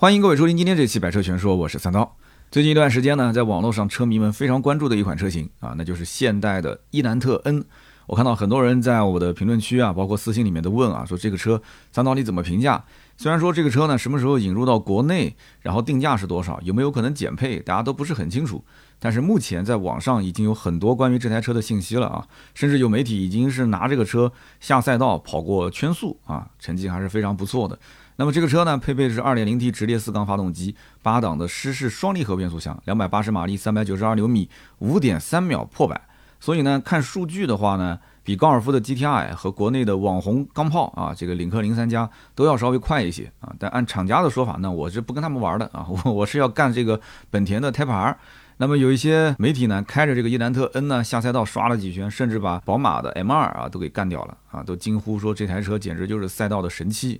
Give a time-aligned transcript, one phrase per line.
[0.00, 2.16] 欢迎各位收听今天这期《百车全说》，我是三刀。
[2.50, 7.62] 最近一段时间呢，在网络上车迷们非常关注的一款车型啊，那就是现代的伊兰特 N。
[8.06, 11.60] 我看到很多人在我的评论区啊，包括私信里面都问啊，说这个车
[11.92, 12.82] 三刀你怎么评价？
[13.18, 18.64] 虽然说这个车呢什么时候引入到国内，然后定价是多少，有没有可能减配，大家都不是很清楚。
[18.98, 27.78] 但是目前在网上已经有很多关于这台车的信息了啊，甚至有媒体已经是拿这个车下赛道跑过圈速啊，成绩还是非常不错的。
[28.20, 34.46] 那么这个车呢，配备的是 2.0T 直列四缸发动机，八档的湿式双离合变速箱，280马力，392牛米
[34.78, 35.98] ，5.3秒破百。
[36.38, 43.54] 所以呢，看数据的话呢，比高尔夫的 GTI 和国内的网红钢炮啊，这个领克零三加都要稍微快一些啊。
[43.58, 48.14] 但按厂家的说法呢，我是不跟他们玩的啊，我 我是要干这个本田的胎盘。
[48.58, 57.18] 那么有一些媒体呢，开着这个伊兰特 N 呢下赛道刷了几圈，甚至把宝马的 M2 啊都给干掉了啊，都惊呼说这台车简直就是赛道的神器。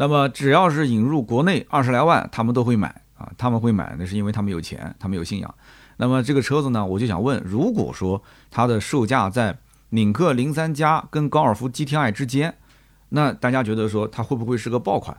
[0.00, 5.54] 那么只要是引入国内二十来万，他们都会买啊，他们会买，那是因为他们有钱，他们有信仰。
[5.98, 9.58] 那么这个车子呢，我就想问，如果说它的售价在
[9.90, 12.54] 领克零三加跟高尔夫 GTI 之间，
[13.10, 15.18] 那大家觉得说它会不会是个爆款？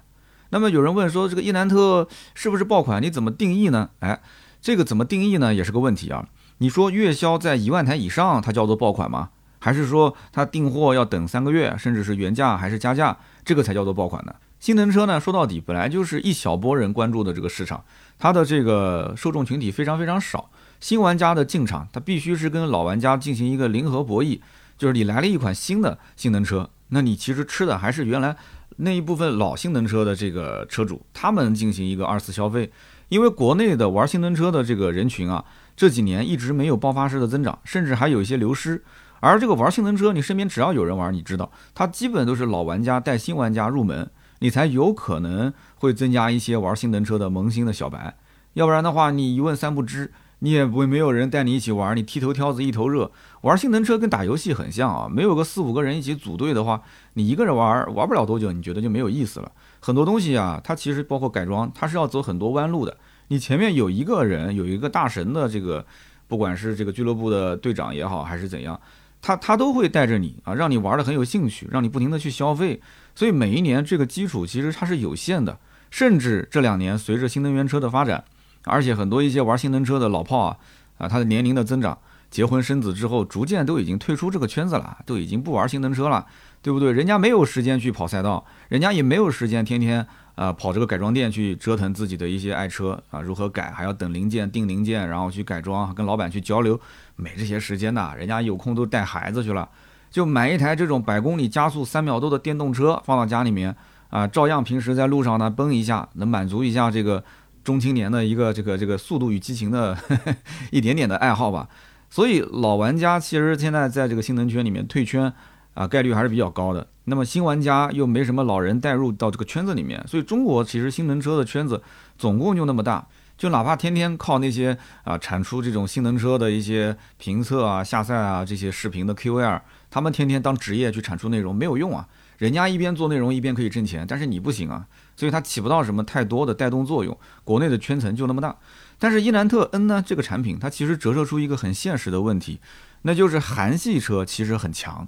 [0.49, 2.99] 那么有人问说，这个伊兰特是不是爆款？
[3.03, 3.91] 你怎么定义呢？
[3.99, 4.19] 哎，
[4.59, 6.27] 这个怎么定义呢，也是个问题啊。
[6.57, 9.29] 你说月销在一万台以上，它叫做爆款吗？
[9.59, 14.33] 还是说它订货要等三个月，甚至是原价还是加价，这个才叫做爆款呢？
[14.61, 17.83] 性能车呢，说到底本来就是一小波人关注的这个市场，
[18.19, 20.51] 它的这个受众群体非常非常少。
[20.79, 24.39] 新玩家的进场，它必须是跟老玩家进行一个零和博弈，
[24.77, 28.37] 就是你来了一款新的性能车，那你其实吃的还是原来
[28.75, 32.71] 那一部分老性能车的这个车主，他们进行一个二次消费。
[33.09, 35.43] 因为国内的玩性能车的这个人群啊，
[35.75, 38.83] 这几年一直没有爆发式的增长，甚至还有一些流失。
[39.21, 44.07] 而这个玩性能车，你身边只要有人玩，你知道，它基本都是老玩家带新玩家入门。
[44.41, 48.15] 你才有可能会增加一些玩性能车的萌新的小白，
[48.53, 53.11] 要不然的话，你一问三不知，你也不会没有人带你一起玩，你剃头挑子一头热。
[53.41, 56.81] 玩性能车跟打游戏很像啊，没有个四五个人一起组队的话，
[57.13, 59.51] 你一个人玩玩不了多久，你觉得就没有意思了。
[59.79, 62.97] 很多东西啊，它其实包括改装，它是要走很多弯路的。
[63.27, 65.85] 你前面有一个人，有一个大神的这个，
[66.27, 68.79] 不管是这个俱乐部的队长也好，还是怎样，
[69.21, 72.81] 他他都会带着你啊，让你玩的很有兴趣，让你不停的去消费。
[73.13, 75.59] 所以每一年这个基础其实它是有限的，
[75.89, 78.23] 甚至这两年随着新能源车的发展，
[78.63, 80.57] 而且很多一些玩新能车的老炮啊，
[80.97, 81.97] 啊，他的年龄的增长，
[82.29, 86.25] 结婚生子之后，逐渐都已经退出这个圈子了，都已经不玩新能车了，
[86.61, 86.91] 对不对？
[86.91, 96.79] 人家没有时间去跑赛道，人家也没有时间天天啊跑这个改装店去折腾自己的一些爱车啊，如何改，还要等零件订零件，然后去改装，跟老板去交流，
[97.15, 99.69] 没这些时间呐，人家有空都带孩子去了。
[100.09, 103.75] 就买一台这种百公里加速三秒多的电动车放到家里面
[104.09, 107.23] 啊，照样平时在路上呢奔一下，能满足一下这个
[107.63, 109.97] 中青年的一个这个这个速度与激情的
[110.71, 111.69] 一点点的爱好吧。
[112.09, 115.31] 所以老玩家其实现在在这个新能圈里面退圈
[115.73, 116.85] 啊概率还是比较高的。
[117.11, 121.83] 那么新玩家又没什么老人带入到这个圈子里面，所以中国其实新能车的圈子
[122.17, 123.05] 总共就那么大。
[123.37, 132.07] 就哪怕天天靠那些啊产出这种新能车的一些评测啊、下赛啊这些视频的 KOL，他们天天当职业去产出内容没有用啊。
[132.37, 137.17] 人家一边做内容一边可以挣钱，但是你不行啊，所以它起不到什么太多的带动作用。
[137.43, 138.55] 国内的圈层就那么大。
[138.97, 142.59] 但是伊兰特 N 呢这个产品，它其实折射出一个很现实的问题，
[143.01, 145.07] 那就是韩系车其实很强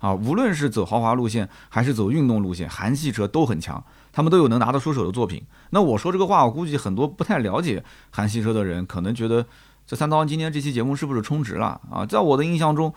[0.00, 3.82] 啊，无论是走豪华路线还是走运动路线，韩系车都很强。
[4.12, 5.40] 他们都有能拿得出手的作品。
[5.70, 9.46] 那我说这个话，我估计很多不太了解韩系车的人，可能觉得
[9.86, 12.04] 这三刀今天这期节目是不是充值了啊？
[12.04, 12.92] 在我的印象中，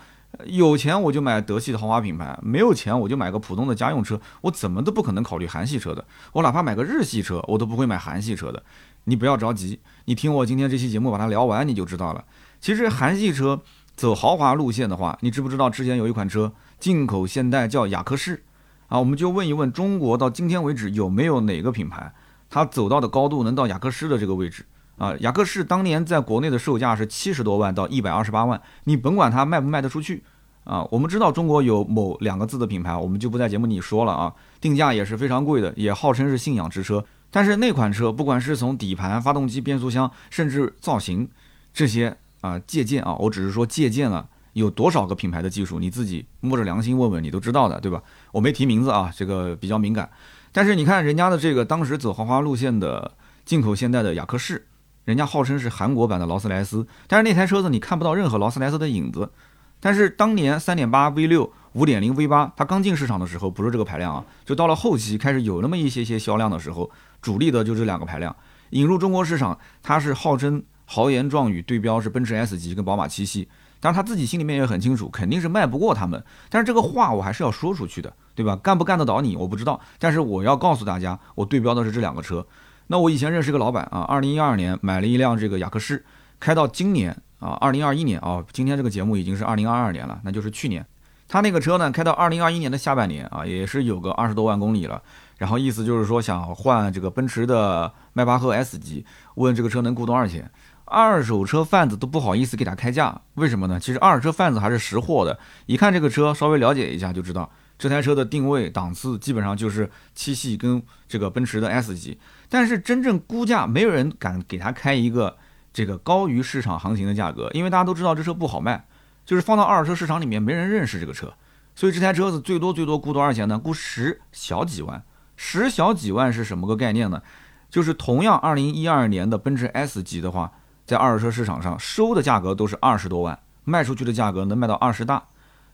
[0.45, 6.03] 有钱我就买德系的豪华品牌，没有钱我就买个普通的家用车，我怎么都不可能考虑韩系车的。
[6.31, 8.63] 我哪怕买个日系车，我都不会买韩系车的。
[9.03, 12.25] 你不要着急，你听我今天这期节目把它聊完，你就知道了。
[12.59, 13.61] 其实韩系车
[13.95, 16.51] 走豪华路线的话，你知不知道之前有一款车
[16.83, 18.43] 进口现代叫雅克士？
[18.89, 22.13] 啊，我们就问一问中国到今天为止有没有哪个品牌，
[22.49, 24.65] 它走到的高度能到雅克士的这个位置
[24.97, 25.15] 啊？
[25.21, 30.25] 雅克士当年在国内的售价是七十多万到一百二十八万，你甭管它卖不卖得出去
[30.65, 30.85] 啊。
[30.91, 37.05] 我们知道中国有某两个字的品牌，我们就不在节目里说了啊，定价也是非常贵的，也号称是信仰之车。
[37.31, 41.29] 但是那款车不管是从底盘、发动机、变速箱，甚至造型
[41.73, 44.27] 这些啊借鉴啊，我只是说借鉴了。
[44.53, 48.01] 有多少个品牌的技术，你自己摸着良心问问，你都知道的，对吧？
[48.31, 50.09] 我没提名字啊，这个比较敏感。
[50.51, 53.13] 但是你看人家的这个当时走豪华路线的
[53.43, 54.67] 进口现代的雅克士，
[55.05, 59.31] 人家号称是韩国版的劳斯莱斯，但是那台车子你看不到任何劳斯莱斯的影子，
[59.79, 66.91] 但是当年三点八 V 六、五点零 V 八它刚进市场的时候不是这个排量啊，就到了后期开始有那么一些些销量的时候，
[67.21, 68.35] 主力的就这两个排量
[68.69, 73.47] 引入中国市场，它是号称豪言壮语对标是奔驰 S 级跟宝马七系。
[73.83, 76.23] 当然他自己心里面也很清楚，肯定是卖不过他们。
[76.49, 78.55] 但是这个话我还是要说出去的，对吧？
[78.55, 82.47] 干不干得倒你我不知道，但是我要告诉大家，我对标的是这两个车。
[82.87, 86.05] 那我以前认识个老板啊，二零一二年买了一辆这个雅克仕，
[86.39, 90.85] 开到今年啊，二零二一年啊，今天这个节目已经是二零二二年了，那就是去年。
[91.27, 95.01] 他那个车呢，开到二零二一年的下半年啊，也是有个二十多万公里了。
[95.39, 100.49] 然后意思就是说想换这个奔驰的迈巴赫 S 级，问这个车能估多少钱？
[100.85, 103.79] 二手车贩子都不好意思给他开价，为什么呢？
[103.79, 107.49] 其实二手车贩子还是识货的，一看这个车，稍微了解一下就知道，
[107.79, 112.19] 这台车的定位档次基本上就是七系跟这个奔驰的 S 级。
[112.49, 115.37] 但是真正估价，没有人敢给他开一个
[115.71, 118.85] 这个高于市场行情的价格，因为大家都知道这车不好卖，
[119.25, 121.33] 就是放到二手车市场里面没人认识这个车，
[121.73, 123.57] 所以这台车子最多最多估多少钱呢？
[123.57, 125.01] 估十小几万，
[125.37, 127.21] 十小几万是什么个概念呢？
[127.69, 130.51] 就是同样二零一二年的奔驰 S 级的话。
[130.85, 135.23] 在二手车市场上收的价格都是二十多万，卖出去的价格能卖到二十大，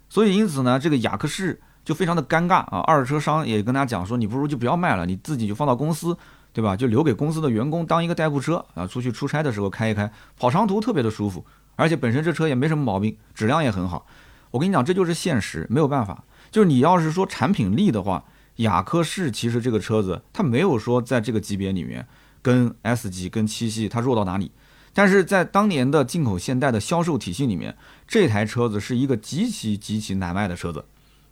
[0.10, 2.80] 所以因此呢，这个雅克仕就非常的尴尬啊。
[2.80, 6.16] 二手车商也跟他讲说，你不如就不要卖了，你自己就放到公司，
[6.54, 6.76] 对吧？
[6.76, 11.46] 就留给公司的员工当一个代步车啊，出去出差的时候开一开，跑长途特别的舒服，
[11.76, 14.06] 而且本身这车也没什么毛病，质量也很好。
[14.52, 16.24] 我跟你讲，这就是现实，没有办法。
[16.52, 18.24] 就是你要是说产品力的话，
[18.58, 22.08] 雅克仕其实这个车子它没有说在这个级别里面
[22.42, 24.52] 跟 S 级跟七系它弱到哪里。
[25.00, 27.74] 但是在当年的进口现代的销售体系里面，
[28.06, 30.84] 这台车子是一个极其极其难卖的车子，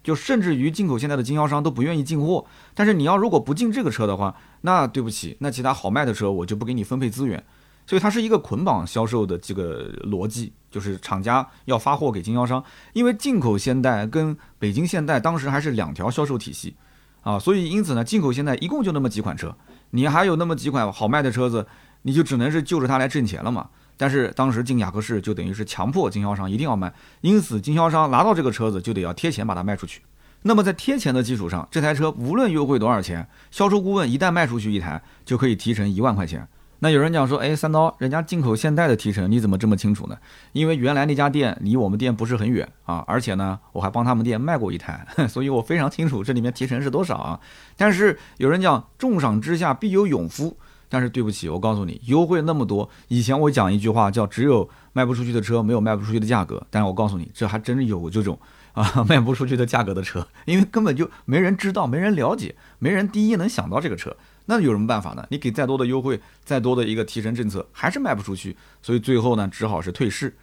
[0.02, 2.46] 就甚至于进口现代的经销商都不愿意进货。
[2.74, 7.44] 但是你要如果不进这个车的话，那对不起，那其他好卖的车我就不给你分配资源。
[7.86, 12.64] 所以它是一个捆绑销售的这个逻辑，就是厂家要发货给经销商，
[12.94, 16.74] 因为进口现代跟北京现代当时还是两条销售体系
[17.22, 19.54] 啊，所以因此呢，进口现代一共就那么几款车，
[19.90, 21.68] 你还有那么几款好卖的车子。
[22.04, 23.70] 你就只能是就着它来挣钱了嘛。
[24.00, 30.02] 但是当时进雅克士就等于是强迫经销商一定要卖，因此经销商拿到这个车子就得要贴钱把它卖出去。
[30.44, 36.48] 那么在贴钱的基础上，这台车无论优惠多少钱，销售顾问一旦卖出去一台就可以提成一万块钱。
[36.80, 40.16] 那有人讲说，哎，三刀，人家进口现代的提成你怎么这么清楚呢？
[40.52, 47.40] 因为原来那家店离我们店不是很远啊，而且呢我还帮他们店卖过一台， 所以我非常清楚这里面提成是多少啊。
[47.76, 50.56] 但是有人讲，重赏之下必有勇夫。
[50.90, 52.90] 但是对不起，我告诉你，优惠那么多。
[53.08, 56.66] 以前我讲一句话叫“只有卖不出去的车，没有卖不出去的价格”。
[56.72, 58.40] 但是我告诉你，这还真是有这种
[58.74, 64.16] 啊 卖不出去的价格的车，因为根本就没人知道，没人了解，没人第一能想到这个车。
[64.46, 65.26] 那有什么办法呢？
[65.30, 68.56] 你给再多的优惠，再多的一个提成政策，还是卖不出去。
[68.82, 70.38] 所以最后呢，只好是退市。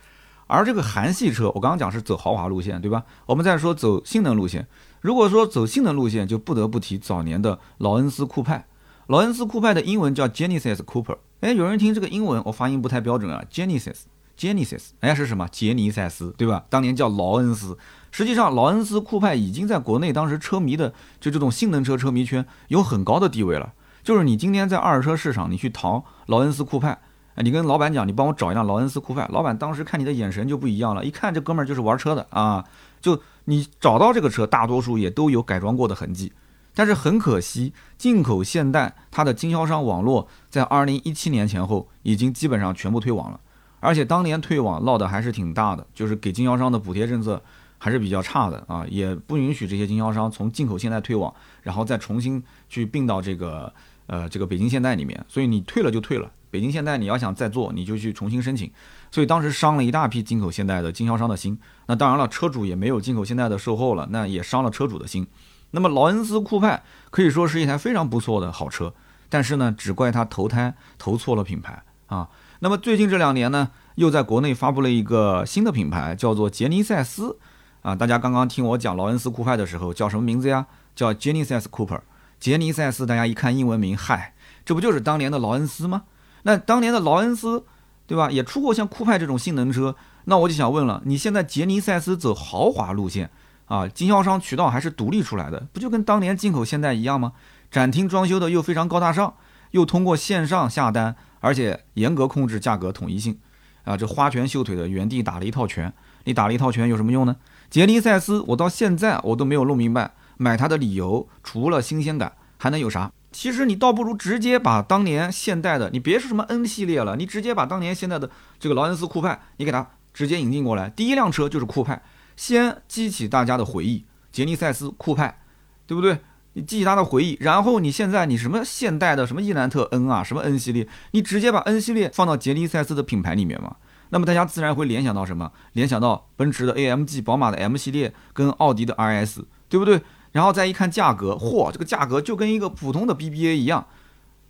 [0.46, 3.02] 而这个韩系车，我刚刚讲是走豪华路线，对吧？
[3.24, 4.68] 我们再说走性能路线。
[5.00, 8.66] 如果说走性能路线，就不得不提早年的劳恩斯酷派。
[9.06, 15.46] 劳恩斯酷派的英文叫 Genesis Cooper，哎，有人听这个英文，我发音不太标准啊，Genesis，Genesis，哎，是什么？
[15.52, 16.64] 杰尼赛斯，对吧？
[16.70, 17.76] 当年叫劳恩斯，
[18.10, 23.74] 实际上劳恩斯酷派已经在国内当时车迷的就这种性能车车迷圈有很高的地位了。
[24.02, 26.98] 就是你今天在二手车市场，你去淘劳恩斯酷派，
[27.34, 32.64] 哎，你跟老板讲，你帮我找一辆劳恩斯酷派，老板当时看你的眼神就不一样了，一看这哥们儿就是玩车的啊，
[33.02, 36.32] 就你找到这个车，大多数也都有改装过的痕迹。
[36.74, 43.40] 但是很可惜，进口现代它的经销商网络在二零一七年前后已经基本上全部退网了，
[43.80, 47.40] 而且当年退网闹得还是挺大的，就是给经销商的补贴政策
[47.78, 51.32] 还是比较差的啊，也不允许这些经销商从进口现代退网，
[51.62, 53.72] 然后再重新去并到这个
[54.06, 58.70] 呃这个北京现代里面，所以你退了就退了，北京现代你要想再做，你就去重新申请，
[59.10, 61.56] 所以当时伤了一大批进口现代的经销商的心，
[61.86, 65.26] 那当然了，车主也没有进口现代的售后了，那也伤了车主的心。
[65.74, 68.94] 那么劳恩斯酷派可以说是一台非常不错的好车，
[69.28, 72.28] 但是呢，只怪它投胎投错了品牌啊。
[72.60, 77.36] 那么最近这两年呢，又在国内发布了一个新的品牌，叫做杰尼赛斯
[77.82, 77.94] 啊。
[77.96, 80.64] 大家刚刚听我讲劳恩斯酷派的时候，叫什么名字呀？
[80.94, 82.00] 叫 Genesis Cooper。
[82.38, 86.04] 杰尼赛斯，大家一看英文名，嗨，这不就是当年的劳恩斯吗？
[86.44, 87.64] 那当年的劳恩斯，
[88.06, 88.30] 对吧？
[88.30, 89.96] 也出过像酷派这种性能车。
[90.26, 93.30] 那我就想问了，你现在杰尼赛斯走豪华路线？
[93.66, 97.32] 啊，经销商渠道还是独立出来的，不就跟当年进口现代一样吗？
[97.70, 99.34] 展厅装修的又非常高大上，
[99.70, 103.38] 又通过线上下单，而且严格控制价格统一性。
[103.84, 105.92] 啊，这花拳绣腿的原地打了一套拳，
[106.24, 107.36] 你打了一套拳有什么用呢？
[107.68, 113.10] 杰尼赛斯，我到现在我都没有弄明白，买它的理由除了新鲜感还能有啥？
[113.32, 118.30] 其实你倒不如直接把当年现代的，你别说什么 N 系列了，你直接把当年现在的
[118.60, 122.00] 这个劳恩斯酷派，你给它直接引进过来，第一辆车就是酷派。
[122.36, 125.40] 先激起大家的回忆，杰尼赛斯酷派，
[125.86, 126.18] 对不对？
[126.56, 133.76] 你激起他的回忆，然后你现在你什么现代的什么伊兰特 N 啊，什么 N 系列，你直接把 N 系列放到杰尼赛斯的品牌里面嘛？
[134.10, 135.50] 那么大家自然会联想到什么？
[135.72, 140.00] 联想到奔驰的 AMG、宝马的 M 系列跟奥迪的 RS，对不对？
[140.30, 143.86] 然后再一看价格，嚯，这个价格就跟一个普通的 BBA 一样，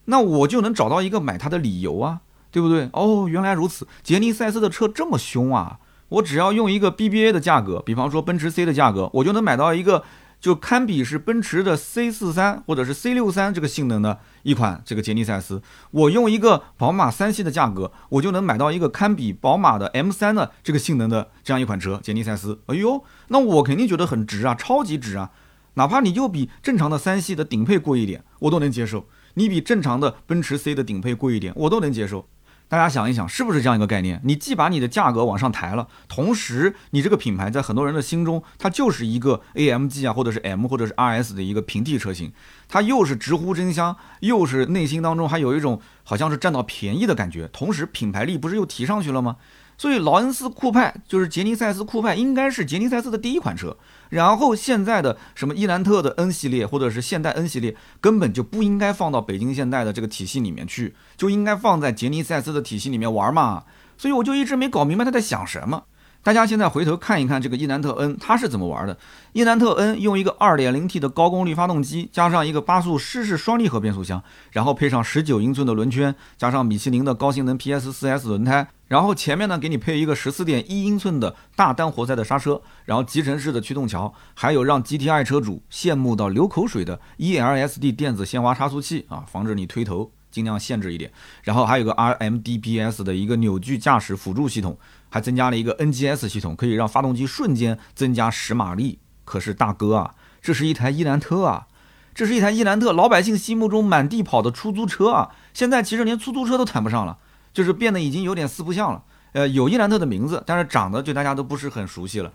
[0.04, 2.90] 那我就能找到一个买它的理由啊，对不对？
[2.92, 5.78] 哦，原来如此，杰尼赛斯的车这么凶啊！
[6.08, 10.04] 我只要用一个 BBA 的价格，比方说奔驰 C 的价格，我就能买到一个。
[10.40, 22.61] 就堪比是奔驰的 C 四三或者是 C 六三这个性能的一款这个杰尼赛斯，我用一个宝马三系的价格，我就能买到一个堪比宝马的 M 三的这个性能的这样一款车杰尼赛斯。
[22.66, 25.30] 哎呦，那我肯定觉得很值啊，超级值啊！
[25.75, 32.28] 哪怕你就比正常的三系的顶配贵一点，我都能接受；你比正常的奔驰 C 的顶配贵一点，我都能接受。
[32.66, 34.21] 大家想一想，是不是这样一个概念？
[34.25, 42.33] 你既把你的价格往上抬了，同时你这个品牌在很多人的心中，它就是一个 AMG 啊，或者是 M 或者是 RS 的一个平替车型，
[42.68, 49.37] 它又是直呼真香，又是内心当中还有一种好像是占到便宜的感觉，同时品牌力不是又提上去了吗？
[49.76, 53.76] 所以劳恩斯酷派就是杰尼赛斯酷派，应该是杰尼赛斯的第一款车。
[54.11, 63.64] 然后现在的什么伊兰特的 N 系列或者是现代 N 系列，根本就不应该放到北京现代的这个体系里面去，就应该放在杰尼赛斯的体系里面玩嘛。
[63.96, 65.84] 所以我就一直没搞明白他在想什么。
[66.23, 68.96] 大家现在回头看一看这个伊兰特 N，它是怎么玩的？
[69.34, 90.12] 伊兰特 N 用一个 2.0T 的高功率发动机，加上一个八速湿式双离合变速箱，然后配上19英寸的轮圈，加上米其林的高性能 PS4S 轮胎，然后前面呢给你配一个14.1英寸的大单活塞的刹车，然后集成式的驱动桥，还有让 GTI 车主羡慕到流口水的 eLSD 电子限滑差速器啊，防止你推头。
[90.30, 99.00] 尽量限制一点，然后还有个 RMDPS 的一个扭矩驾驶辅助系统，还增加了一个 NGS 系统，可以让发动机瞬间增加十马力。
[99.24, 101.66] 可是大哥啊，这是一台伊兰特啊，
[102.14, 107.18] 这是一台伊兰特，老百姓心目中满地跑的出租车啊，现在其实连出租车都谈不上了，
[107.54, 109.02] 就是变得已经有点四不像了。
[109.32, 112.30] 呃，有伊兰特的名字，但是长得对大家都不是很熟悉了。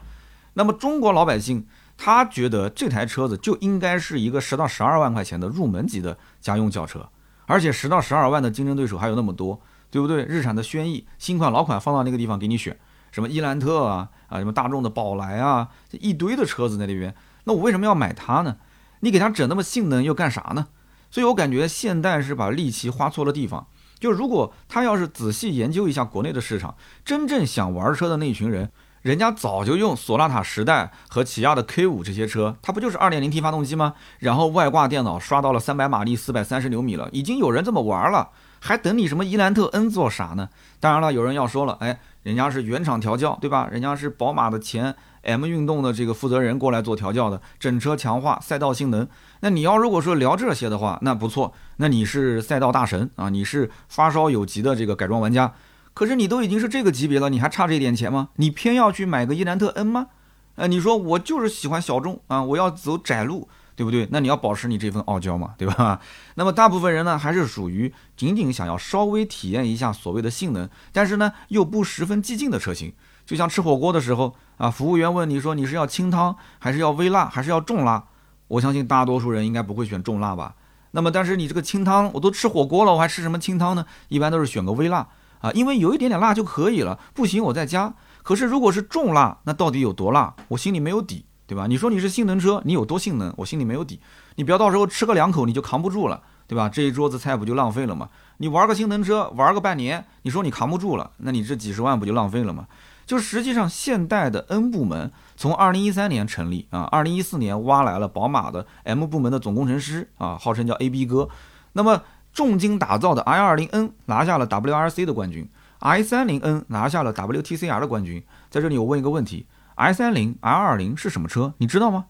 [0.56, 7.08] 那么中国老百姓他觉得这台车子就应该是一个十到十二万块钱的入门级的家用轿车。
[7.46, 9.60] 而且十到十二万的竞争对手还有那么多，
[9.90, 10.24] 对不对？
[10.26, 12.78] 日产的轩逸，新款老款放到那个地方给你选，
[13.12, 17.16] 什么伊兰特啊啊，什么大众的宝来啊，一堆的车子在那边。
[17.46, 18.58] 那我为什么要买它呢？
[19.00, 20.68] 你给它整那么性能又干啥呢？
[21.10, 23.66] 所以我感觉现代是把力气花错了地方。
[24.00, 28.72] 就如果他要是仔细研究一下国内的市场，真正想玩车的那群人。
[29.02, 33.94] 人家早就用索纳塔时代和起亚的 K 五这些车，它不就是 2.0T 发动机吗？
[34.20, 40.50] 然后外挂电脑刷到了300马力、430牛米了，已经有人这么玩了，还等你什么伊兰特 N 做啥呢？
[40.82, 43.70] 当然了，有人要说了，哎，人家是原厂调教，对吧？
[43.72, 49.08] 人家是宝马的前 M 运动的这个负责人过来做调教的，整车强化、赛道性能。
[49.42, 55.54] 那你要如果说聊这些的话，那不错，那你是赛道大神啊，你是发烧友级的这个改装玩家。
[55.94, 58.30] 可是你都已经是这个级别了，你还差这点钱吗？
[58.36, 60.08] 你偏要去买个伊兰特 N 吗？
[60.56, 64.08] 呃，你说我就是喜欢小众啊，我要走窄路，对不对？
[64.12, 66.00] 那你要保持你这份傲娇嘛，对吧？
[66.36, 72.94] 那么大部分人呢，还是属于仅仅想要稍微体验一下所谓的性能，但是呢又不十分激进的车型。
[73.26, 78.04] 就像吃火锅的时候啊，服务员问你说你是要清汤还是要微辣还是要重辣？
[78.50, 80.54] 我相信大多数人应该不会选重辣吧。
[80.92, 83.86] 那么但是你这个清汤，我都吃火锅了，我还吃什么清汤呢？
[84.10, 85.08] 一般都是选个微辣。
[85.40, 87.94] 啊，因为有一点点辣就可以了，不行我再加。
[88.22, 90.36] 可是如果是重辣，那到底有多辣？
[90.50, 91.66] 我心里没有底，对吧？
[91.66, 93.34] 你说你是性能车，你有多性能？
[93.38, 94.02] 我心里没有底。
[94.36, 96.68] 你不要到时候吃个两口你就扛不住了，对吧？
[96.68, 98.10] 这一桌子菜不就浪费了吗？
[98.40, 102.68] 你玩个性能车玩个半年，你说你扛不住了，那你这几十万不就浪费了吗？
[103.10, 111.28] 就实际上现代的 N 部门从二零一三年成立啊，二零一四年挖来了宝马的 M 部门的总工程师啊，号称叫 AB 哥，
[111.74, 112.04] 那么。
[112.32, 115.50] 重金打造的 i20N 拿下了 WRC 的冠军
[115.80, 118.24] ，i30N 拿下了 WTCR 的冠军。
[118.52, 121.56] 在这里我问一个问题：i30、i20 是什么车？
[121.58, 122.06] 你知道吗？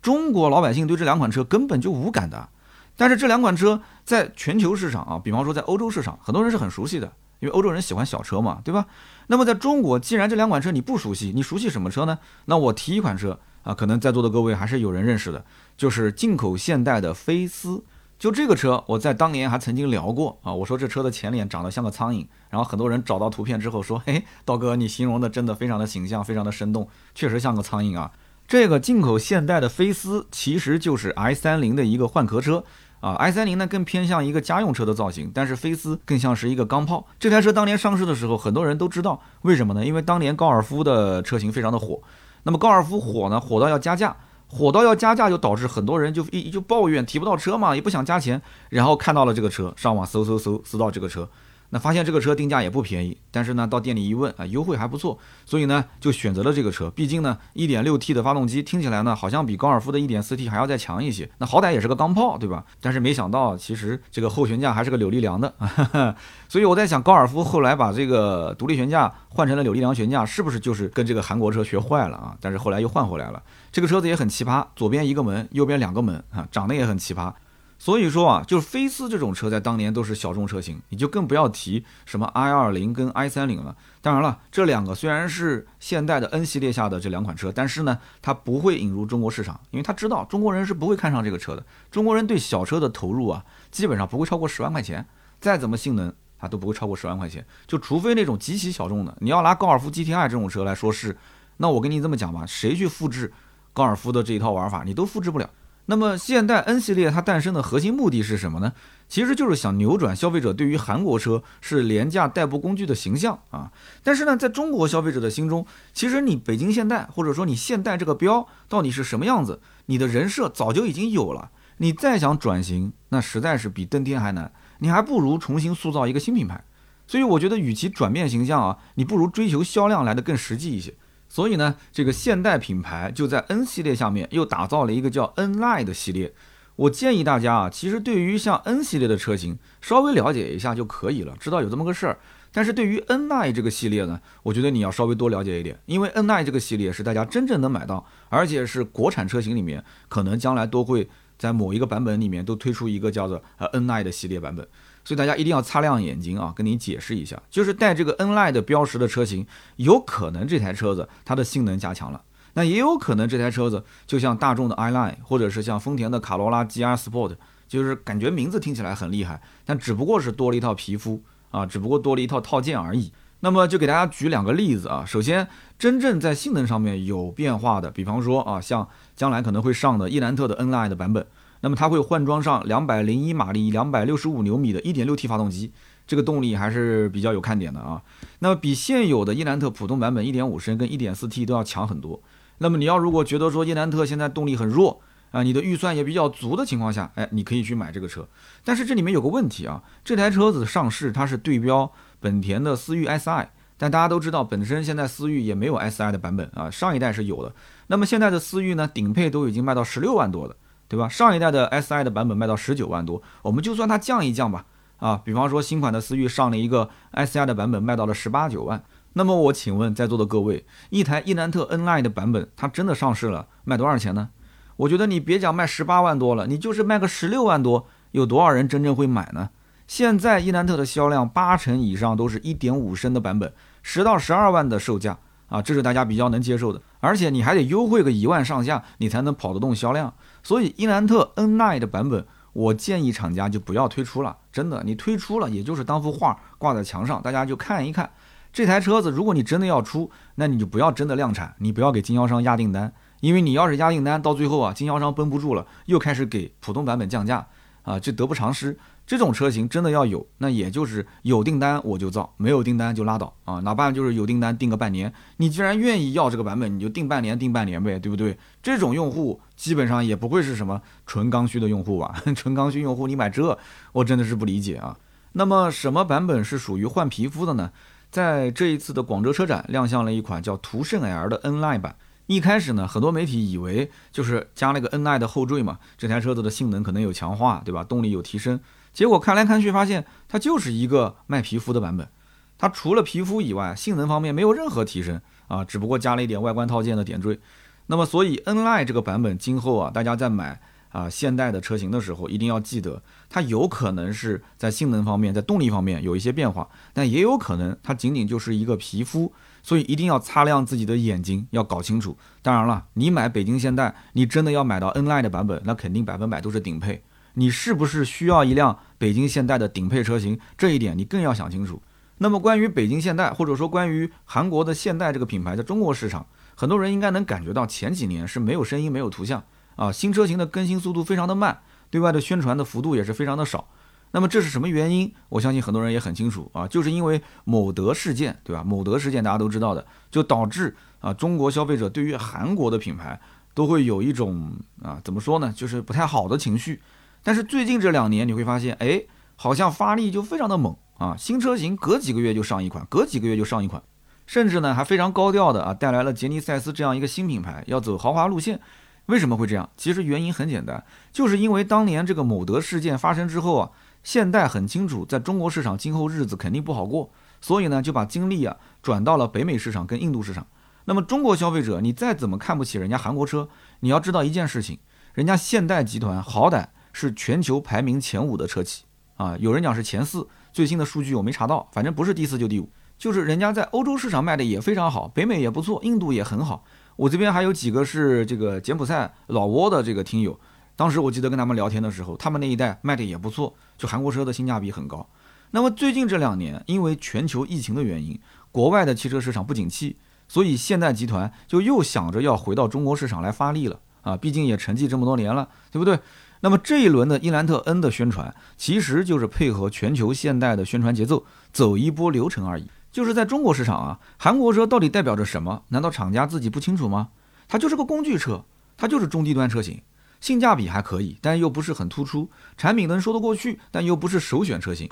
[0.00, 2.48] 中国老百姓对这两款车根本就无感的，
[2.96, 8.86] 但是这两款车在全球市场啊，比方说在欧洲市场，很多人是很熟悉的，因为欧洲人喜欢小车嘛，对吧？
[9.26, 12.18] 那么在中国，既然这两款车你不熟悉，你熟悉什么车呢？
[12.46, 15.44] 那我提一款车啊，可能在座的各位还是有人认识的，
[15.76, 17.84] 就是进口现代的菲斯。
[18.16, 20.54] 就这个车，我在当年还曾经聊过啊。
[20.54, 28.12] 我说这车的前脸长得像个苍蝇，然后很多人找到图片之后说：“嘿，道哥，你形容的真的非常的形象，非常的生动，确实像个苍蝇啊。”
[28.46, 32.64] 这个进口现代的菲斯其实就是 i 三零的一个换壳车
[33.04, 33.14] 啊。
[33.16, 37.06] i 三零呢更偏向一个家用车的造型，但是飞思更像是一个钢炮。
[37.20, 39.84] 这台车当年上市的时候，很多人都知道为什么呢？
[39.84, 42.00] 因为当年高尔夫的车型非常的火。
[42.44, 44.16] 那么高尔夫火呢，火到要加价，
[44.48, 51.28] 火到要加价，就导致很多人就一就抱怨提不到车嘛，也不想加钱，然后看到了这个车，上网搜搜搜，搜到这个车。
[51.74, 56.88] 那发现这个车定价也不便宜，但是呢，到店里一问啊，优惠还不错，所以呢，就选择了这个车。
[56.90, 61.28] 毕竟呢，1.6T 的发动机听起来呢，好像比高尔夫的 1.4T 还要再强一些。
[61.38, 62.64] 那好歹也是个钢炮，对吧？
[62.80, 65.52] 但是没想到，其实这个后悬架还是个扭力梁的。
[66.48, 72.36] 所以我在想，高尔夫后来把这个独立悬架换成了扭力梁悬架，是不是就是跟这个韩国车学坏了啊？
[72.40, 73.42] 但是后来又换回来了。
[73.72, 77.32] 这个车子也很奇葩，左边一个门，右边两个门啊，长得也很奇葩。
[77.78, 83.76] 所以说啊，就是菲斯这种车在当年都是小众车型，你就更不要提什么 i 二零跟 i 三零了。
[84.00, 91.64] 当然了，这两个虽然是现代的 N 系列下的这两款车，但是呢，它不会引入中国市场，因为他知道中国人是不会看上这个车的。
[91.90, 95.06] 中国人对小车的投入啊，基本上不会超过十万块钱，
[95.40, 97.44] 再怎么性能啊都不会超过十万块钱。
[97.66, 101.16] 就除非那种极其小众的，你要拿高尔夫 GTI 这种车来说事，
[101.58, 103.32] 那我跟你这么讲吧，谁去复制
[103.72, 105.50] 高尔夫的这一套玩法，你都复制不了。
[105.86, 108.72] 那么现代 N 系列它诞生的核心目的是什么呢？
[109.06, 113.70] 其实就是想扭转消费者对于韩国车是廉价代步工具的形象啊。
[114.02, 121.50] 但是呢，在中国消费者的心中，其实你北京现代或者说你现代这个标到底是什么样子，你的人设早就已经有了。
[121.78, 124.50] 你再想转型，那实在是比登天还难。
[124.78, 126.64] 你还不如重新塑造一个新品牌。
[127.06, 130.94] 所以我觉得，与其转变形象啊，你不如追求销量来的更实际一些。
[131.34, 136.32] 所以呢，这个现代品牌就在 N 系列下面又打造了一个叫 N Line 的系列。
[136.76, 142.20] 我建议大家啊，其实对于像 N 系列的车型，稍微了解一下就可以了，知道有这么个事儿。
[142.52, 154.64] 但是对于 N Line 这个系列呢，我觉得你要稍微多了解一点，因为 N Line 这个系列是大家真正能买到，而且是国产车型里面可能将来都会在某一个版本里面都推出一个叫做呃 N Line 的系列版本。
[155.04, 156.52] 所以大家一定要擦亮眼睛啊！
[156.56, 159.46] 跟你解释一下，就是带这个 N Line 的标识的车型，
[159.76, 162.22] 有可能这台车子它的性能加强了，
[162.54, 167.36] 那也有可能这台车子就像大众的 i Line，或者是像丰田的卡罗拉 GR Sport，
[167.68, 171.20] 就是感觉名字听起来很厉害，但只不过是多了一套皮肤
[171.50, 173.12] 啊，只不过多了一套套件而已。
[173.40, 175.46] 那么就给大家举两个例子啊，首先
[175.78, 181.26] 真正在性能上面有变化的，比方说啊，像将来可能会上的伊兰特的 N Line 的版本。
[181.64, 185.72] 那么它会换装上两百零一马力、两百六十五牛米的 1.6T 发动机，
[186.06, 188.02] 这个动力还是比较有看点的啊。
[188.40, 192.20] 那么比现有的伊兰特普通版本1.5升跟 1.4T 都要强很多。
[192.58, 195.00] 那么你要如果觉得说伊兰特现在动力很弱
[195.30, 198.28] 啊，你的预算也比较足的情况下，哎，你可以去买这个车。
[198.62, 203.46] 但是这里面有个问题啊，这台车子上市它是对标本田的思域 Si，
[203.78, 207.54] 但大家都知道本身现在思域也没有 Si 的版本啊，上一代是有的。
[207.86, 210.54] 那么现在的思域呢，顶配都已经卖到十六万多了。
[210.94, 211.08] 对吧？
[211.08, 214.64] 上一代的 S I 的版本卖到十九万多，我们就算它降一降吧。
[214.98, 218.80] 啊，比方说新款的思域上了一个 S I 的版本，卖到了十八九万。
[219.14, 224.30] 那么我请问在座的各位，一台伊兰特 N Line 的版本，它真的上市了，卖多少钱呢？
[224.76, 229.50] 我觉得你别讲卖十八万多了，你就是卖个十六万多，有多少人真正会买呢？
[229.86, 233.52] 现在伊兰特的销量八成以上都是一点五升的版本，
[233.82, 236.80] 十到十二万的售价啊，这是大家比较能接受的。
[237.00, 240.14] 而且你还得优惠个一万上下，你才能跑得动销量。
[240.44, 244.36] 所以伊兰特 N Nine 的版本，我建议厂家就不要推出了。
[244.52, 248.10] 真的，你推出了，也就是当幅画挂在墙上，大家就看一看。
[248.52, 257.48] 这台车子，如果你真的要出，那你就不要真的量产，你不要给经销商压订单，因为你要是压订单，到最后啊，经销商绷不住了，又开始给普通版本降价，
[257.82, 258.78] 啊，这得不偿失。
[259.06, 263.60] 这种车型真的要有，那也就是有订单我就造，没有订单就拉倒啊！
[263.60, 268.38] 哪怕就是有订单订个半年，你既然愿意要这个版本，你就订半年订半年呗，对不对？
[268.62, 272.14] 这种用户基本上也不会是什么纯刚需的用户吧？
[272.34, 273.58] 纯刚需用户你买这，
[273.92, 274.96] 我真的是不理解啊！
[275.32, 277.72] 那么什么版本是属于换皮肤的呢？
[278.10, 281.96] 在这一次的广州车展亮相了一款叫途胜 L 的 N Line 版。
[282.26, 287.84] 一开始呢，很多媒体以为就是加了个 N Line 的后缀嘛，这台车子的性能可能有强化，对吧？
[287.84, 288.58] 动力有提升。
[288.94, 292.08] 结果看来看去发现，它就是一个卖皮肤的版本，
[292.56, 297.38] 它除了皮肤以外，性能方面没有任何提升啊，只不过加了一点外观套件的点缀。
[297.86, 300.58] 那么，所以 N l i 这个版本今后啊，大家在买
[300.90, 312.16] 啊现代的车型的时候，一定要记得，它有可能是在性能方面、在动力方面有一些变化，但也有可能它仅仅就是一个皮肤，所以一定要擦亮自己的眼睛，要搞清楚。
[312.40, 317.02] 当然了，你买北京现代，你真的要买到 N l i 的版本，那肯定百分百都是顶配。
[317.34, 320.38] 你是不是需要一辆北京现代的顶配车型？
[320.56, 321.82] 这一点你更要想清楚。
[322.18, 329.42] 那么关于北京现代，或者说关于韩国的现代这个品牌在中国市场，很多人应该能感觉到前几年是没有声音、没有图像
[329.74, 331.58] 啊，新车型的更新速度非常的慢，
[331.90, 333.68] 对外的宣传的幅度也是非常的少。
[334.12, 335.12] 那么这是什么原因？
[335.28, 338.62] 我相信很多人也很清楚啊，就是因为某德事件，对吧？
[338.62, 343.20] 某德事件大家都知道的，就导致啊中国消费者对于韩国的品牌
[343.54, 346.80] 都会有一种啊怎么说呢，就是不太好的情绪。
[347.24, 349.02] 但是最近这两年你会发现，哎，
[349.34, 353.82] 好像发力就非常的猛啊，新车型隔几个月就上一款，隔几个月就上一款，
[354.24, 358.60] 甚至呢还非常高调的啊带来了杰尼赛斯这样一个新品牌，要走豪华路线。
[359.06, 359.68] 为什么会这样？
[359.76, 363.70] 其实原因很简单，就是因为当年这个某德事件发生之后啊。
[364.04, 367.10] 现代很清楚，在中国市场今后日子肯定不好过，
[367.40, 370.46] 所以呢就把精力啊转到了北美市场跟印度市场。
[370.84, 373.48] 那么中国消费者，你再怎么看不起人家韩国车，
[373.80, 374.78] 你要知道一件事情，
[375.14, 378.84] 人家现代集团好歹是全球排名前五的车企
[379.16, 386.64] 啊，有人讲是前四，最新的数据我没查到，反正不是第四就第五，就是人家在欧洲市场卖的也非常好，北美也不错，印度也很好。
[386.96, 390.38] 我这边还有几个是这个柬埔寨老挝的这个听友。
[390.76, 395.06] 当时我记得跟他们聊天的时候，他们那一代卖的也不错，就韩国车的性价比很高。
[395.50, 398.18] 那么最近这两年，因为全球疫情的原因，
[398.50, 404.16] 国外的汽车市场不景气，所以现代集团就又想着要回到中国市场来发力了啊！
[404.16, 405.98] 毕竟也沉寂这么多年了，对不对？
[406.44, 412.68] 那么这一轮的伊兰特 N 的宣传，其实就是配合全球现代的宣传节奏，走一波流程而已。
[412.92, 415.62] 就是在中国市场啊，韩国车到底代表着什么？
[415.68, 417.08] 难道厂家自己不清楚吗？
[417.48, 418.44] 它就是个工具车，
[418.76, 419.80] 它就是中低端车型。
[420.20, 422.28] 性价比还可以，但又不是很突出，
[422.58, 424.86] 产品能说得过去，但又不是首选车型。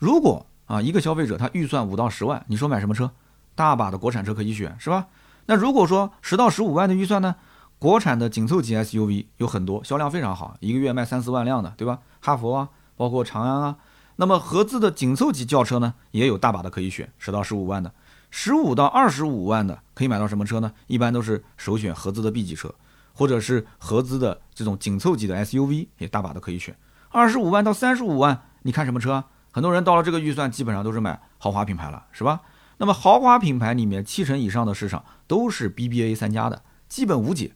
[0.00, 3.08] 如果啊，一个消费者他预算五到十万，你说买什么车？
[3.54, 5.06] 大把的国产车可以选，是吧？
[5.46, 7.36] 那如果说十到十五万的预算呢？
[7.78, 12.00] 国产的紧凑级 SUV 有很多，销量非常好，一个月卖三四万辆的，对吧？
[12.20, 13.76] 哈佛啊，包括长安啊。
[14.16, 17.92] 那么合资的紧凑级轿车呢，也有大把的可以选，十到十五万的，
[18.30, 20.72] 十五到二十五万的可以买到什么车呢？
[20.86, 22.74] 一般都是首选合资的 B 级车。
[23.18, 26.76] 或者是合资的这种紧凑级的 SUV 也大把的可以选，
[27.08, 29.24] 二十五万到三十五万，你看什么车？
[29.52, 32.42] 很多人到了这个预算，基本上都是买豪华品牌了，是吧？
[32.76, 37.52] 那么豪华品牌里面七成以上的市场都是 BBA 三家的，基本无解。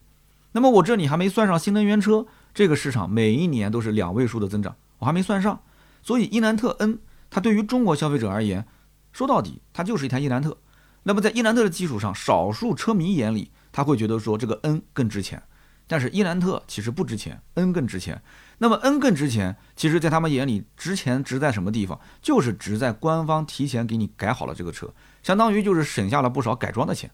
[0.52, 5.62] 那么我这里还没算上新能源车，这个市场每一年都是两位数的增长，我还没算上。
[6.02, 6.98] 所以伊兰特 N
[7.30, 8.66] 它对于中国消费者而言，
[9.12, 10.56] 说到底它就是一台伊兰特。
[11.04, 15.42] 那么在伊兰特的基础上，少数车迷眼里他会觉得说这个 N 更值钱。
[15.86, 18.22] 但是伊兰特其实不值钱，N 更值钱。
[18.58, 21.98] 那么 N 更值钱，其实在他们眼里值钱值在什么地方？
[22.22, 27.10] 就是值在官方提前给你改好了这个车，相当于就是省下了不少改装的钱。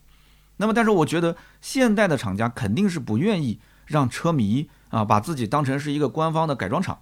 [0.59, 6.99] 那么，但是我觉得现代的厂家肯定是不愿意让车迷啊把自己当成是一个官方的改装厂。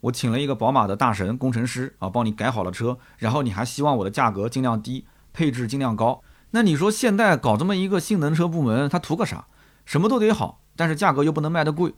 [0.00, 6.22] 我请了一个宝马的大神工程师啊，帮你改好了车，然后你还希望我的价格尽量低，配置尽量高。
[6.52, 9.46] 那你说现代搞这么一个性能车部门，他图个啥？
[9.84, 10.60] 什么都得好。
[10.76, 11.92] 但是价格又不能卖得贵，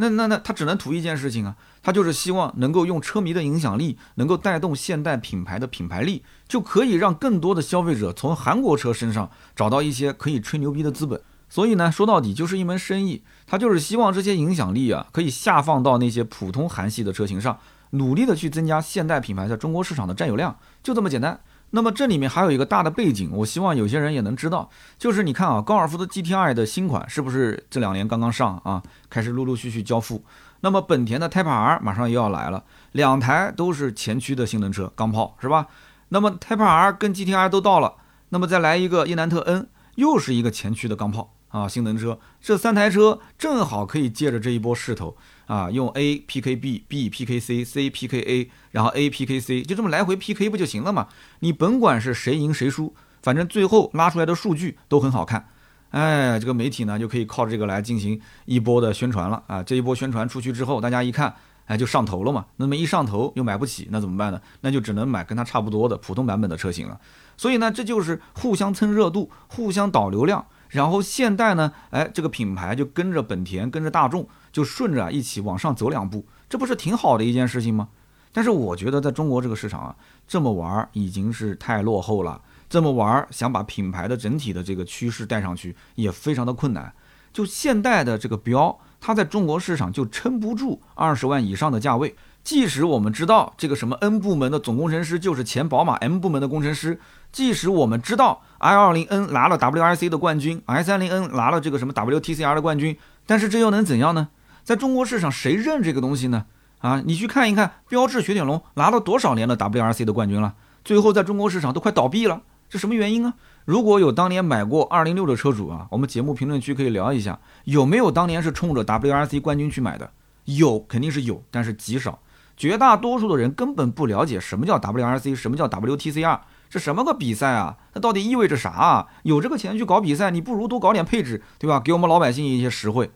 [0.00, 11.20] 那那那他只能图一件事情啊，他就是希望能够用车迷的影响力，能够带动现代品牌的品牌力，就可以让更多的消费者从韩国车身上找到一些可以吹牛逼的资本。
[11.48, 17.58] 所以呢，说到底就是一门生意，他就是希望这些影响力啊，可以下放到那些普通韩系的车型上，
[17.90, 21.40] 努力的去增加现代品牌在中国市场的占有量，就这么简单。
[21.70, 30.24] 那么这里面还有一个大的背景，我希望有些人也能知道，就是你看啊，高尔夫的 GTI 的新款是不是这两年刚刚上啊，开始陆陆续续交付。
[30.62, 35.68] 那么本田的 Type R 马上又要来了，两台都是前驱的性能车，钢炮是吧？
[36.08, 37.94] 那么 Type R 跟 GTI 都到了，
[38.30, 45.16] 那么再来一个伊兰特 N，又是一个前驱的钢炮啊，性能车，这三台车正好可以借着这一波势头。
[45.50, 50.32] 啊，用 A P K B，B P K C，C P K A，然后 A P K C，就这么来回 P
[50.32, 51.08] K 不就行了嘛？
[51.40, 55.48] 你甭管是谁赢谁输，反正最后拉出来的数据都很好看。
[55.90, 59.60] 哎，这个媒体呢就可以靠这个来进行一波的宣传了啊！
[59.60, 61.34] 这一波宣传出去之后，大家一看，
[61.64, 62.46] 哎，就上头了嘛。
[62.54, 64.40] 那么一上头又买不起，那怎么办呢？
[64.60, 67.00] 那就只能买跟它差不多的普通版本的车型了。
[67.36, 70.46] 所以呢，这就是互相蹭热度，互相导流量。
[70.70, 74.26] 然后现代呢，哎，这个品牌就跟着本田，跟着大众。
[74.52, 77.90] 就顺着一起往上走两步，这不是挺好的一件事情吗？
[78.32, 79.94] 但是我觉得在中国这个市场啊，
[80.26, 82.42] 这么玩已经是太落后了。
[82.68, 86.92] 这么玩想把品牌的整体的这个趋势带上去，也非常的困难。
[87.32, 92.16] 就现代的这个标，它在中国市场就撑不住二十万以上的价位。
[92.42, 96.98] 即使我们知道这个什么 N 部门的总工程师就是前宝马 M 部门的工程师，
[97.30, 104.28] 即使我们知道 i20N 拿了 WRC 的冠军，i30N 拿了这个什么 WTCR 的冠军，但是这又能怎样呢？
[104.64, 106.46] 在中国市场，谁认这个东西呢？
[106.78, 110.54] 啊，你去看一看，标致雪铁龙拿了多少年的 WRC 的冠军了？
[110.82, 113.34] 最后在中国市场都快倒闭了，这什么原因啊？
[113.66, 120.10] 如果有当年买过206的车主啊，我们节目评论区可以聊一下，有没有当年是冲着 WRC 冠军去买的？
[120.46, 122.18] 有，肯定是有，但是极少。
[122.60, 127.78] 绝大多数的人根本不了解什么叫 WRC，什么叫 WTCR，这什么个比赛啊？
[127.94, 129.06] 那到底意味着啥啊？
[129.22, 131.80] 有这个钱去搞比赛，你不如多搞点配置，对吧？
[131.80, 133.10] 给我们老百姓一些实惠。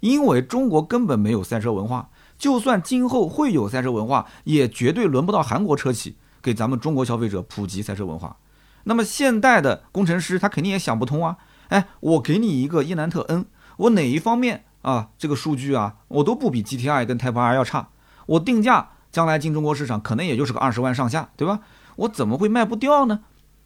[0.00, 8.36] 因为中国根本没有赛车文化，就算今后会有赛车文化，也绝对轮不到韩国车企给咱们中国消费者普及赛车文化。
[8.84, 11.38] 那么现代的工程师他肯定也想不通啊！
[11.68, 13.46] 哎，我给你一个伊兰特 N，
[13.78, 17.88] 我哪一方面啊这个数据啊我都不比 GTI 跟 Type R 要差，
[18.30, 21.60] 我定价将来进中国市场可能也就是个二十万上下，对吧？
[21.96, 23.20] 我怎么会卖不掉呢？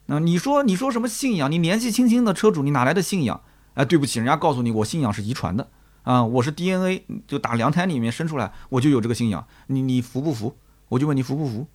[0.07, 1.51] 那你说你说什么信仰？
[1.51, 3.41] 你年纪轻轻的车主，你哪来的信仰？
[3.75, 5.69] 哎，对不起，人家告诉你我信仰是遗传的。
[6.03, 9.45] 啊，我是 DNA，就打娘胎里面生出来，我就有这个信仰。
[9.67, 10.57] 你你服不服？
[10.89, 11.67] 我就问你服不服？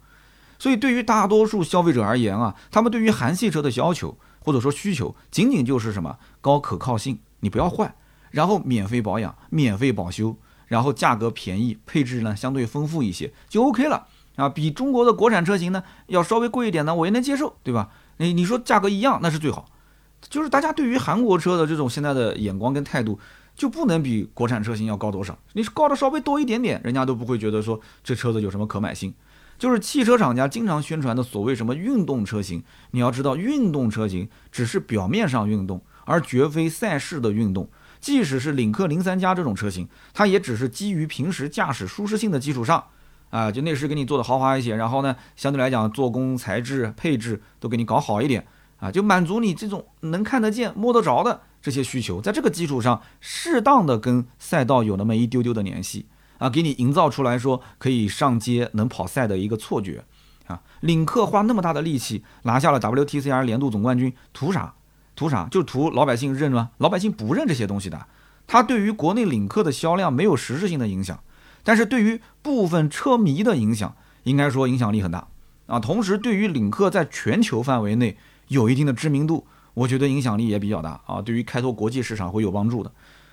[0.59, 7.95] 所以对于大多数消费者而言啊，他们对于韩系车的要求或者说需求，仅仅就是什么高可靠性，你不要坏，
[8.31, 10.37] 然后免费保养、免费保修，
[10.71, 14.07] 然后价格便宜，配置呢相对丰富一些就 OK 了
[14.37, 14.49] 啊。
[14.49, 17.91] 比中国的国产车型呢要稍微贵一点呢，我也能接受，对吧？
[18.17, 19.67] 你你说价格一样，那是最好。
[20.29, 23.21] 就是大家对于韩国车的这种现在的眼光跟态度。
[23.57, 25.37] 就不能比国产车型要高多少？
[25.53, 29.13] 你是高的稍微多一点点，人家都不会觉得说这车子有什么可买性。
[29.59, 37.69] 就是汽车厂家经常宣传的所谓什么运动车型，你要知道，运动车型只是表面上运动，而绝非赛事的运动。
[38.01, 42.83] 即使是领克零三加这种车型，它也只是基于平时驾驶舒适性的基础上，
[43.31, 48.47] 啊，就内饰给你做的豪华一些，然后呢，相对来讲做工、材质、配置都给你搞好一点，
[48.79, 51.43] 啊，就满足你这种能看得见、摸得着的。
[51.63, 56.07] 这些需求在这个基础上，适当的跟赛道有那么一丢丢的联系
[56.39, 60.03] 啊，给你营造出来说可以上街能跑赛的一个错觉
[60.47, 60.63] 啊。
[60.81, 64.73] 领克花那么大的力气拿下了 WTCR 年度总冠军，图啥？
[65.21, 65.47] 图啥？
[65.51, 66.71] 就图老百姓认吗？
[66.79, 68.07] 老百姓不认这些东西的。
[68.47, 71.23] 它对于国内领克的销量没有实质性的影响，
[71.63, 75.29] 但是对于部分车迷的影响，应该说影响力很大
[75.67, 75.79] 啊。
[75.79, 78.17] 同时，对于领克在全球范围内
[78.49, 79.47] 有一定的知名度。
[79.75, 82.91] 我觉得影响力也比较大啊，对于开拓国际市场会有帮助的。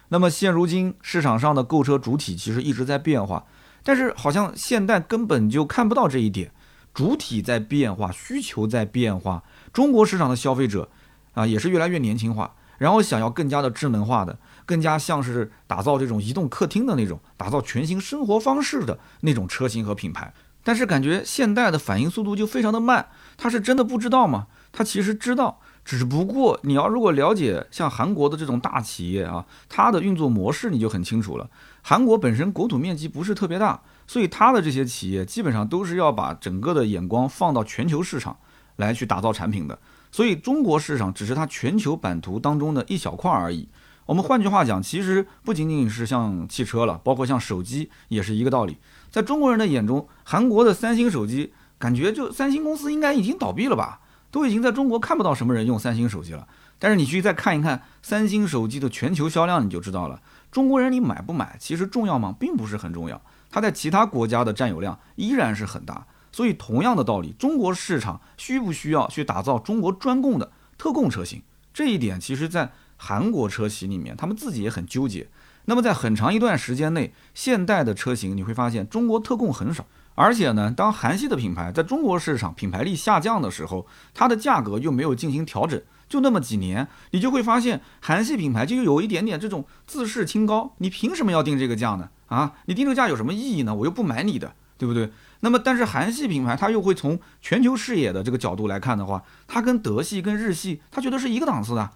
[0.10, 3.46] 那么现如今市场上的购车主体其实一直在变化，
[3.82, 6.52] 但是好像现代根本就看不到这一点。
[6.94, 10.90] 主体在变化，需求在变化，中国市场的消费者
[11.38, 20.34] 啊也是越来越年轻化，然后想要更加的智能化的，更加像是打造这种移动客厅的那种，打造全新生活方式的那种车型和品牌。
[20.64, 24.48] 但是感觉现代的反应速度就非常的慢，他是真的不知道吗？
[24.72, 25.60] 他其实知道。
[25.86, 31.50] 只不过你要如果了解像韩国的这种大企业啊，它的运作模式你就很清楚了。
[31.82, 38.36] 韩国本身国土面积不是特别大，所以它的这些企业基本上都是要把整个的眼光放到全球市场
[38.76, 39.80] 来去打造产品的。
[40.12, 43.68] 所以中国市场只是它全球版图当中的一小块而已。
[44.06, 48.78] 我们换句话讲，其实不仅仅是像汽车了，包括像手机也是一个道理。
[49.12, 54.00] 在中国人的眼中，韩国的三星手机感觉就三星公司应该已经倒闭了吧？
[54.32, 56.48] 都已经在中国看不到什么人用三星手机了，
[56.80, 60.22] 但是你去再看一看三星手机的全球销量，你就知道了。
[60.52, 62.34] 中国人你买不买其实重要吗？
[62.40, 66.06] 并不是很重要，它在其他国家的占有量依然是很大。
[66.38, 71.42] 所以同样的道理，中国市场需不需要去打造中国专供的特供车型？
[71.74, 75.30] 这一点其实，在韩国车企里面，他们自己也很纠结。
[75.66, 79.88] 那么在很长一段时间内，现代的车型你会发现中国特供很少。
[80.14, 90.76] 而且呢，当韩系的品牌在中国市场品牌力下降的时候，它的价格又没有进行调整，就那么几年，你就会发现韩系品牌就有一点点这种自视清高。
[90.78, 92.12] 你凭什么要定这个价呢？
[92.28, 93.74] 啊，你定这个价有什么意义呢？
[93.74, 95.10] 我又不买你的，对不对？
[95.40, 101.90] 那么，但是韩系品牌它又会从全球视野的这个角度来看的话，它跟德系、跟日系，它觉得是一个档次的，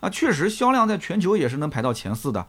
[0.00, 2.46] 啊，确实销量在全球也是能排到前四的。